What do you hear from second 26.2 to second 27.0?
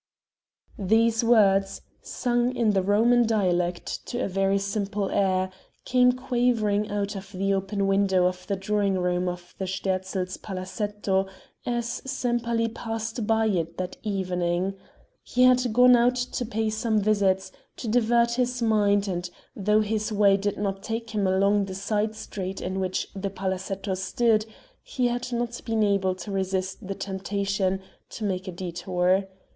resist the